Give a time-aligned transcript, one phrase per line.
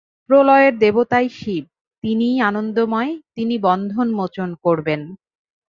[0.29, 1.63] প্রলয়ের দেবতাই শিব,
[2.03, 5.01] তিনিই আনন্দময়, তিনি বন্ধন মোচন করবেন।